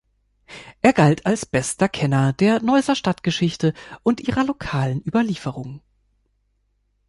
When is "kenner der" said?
1.87-2.59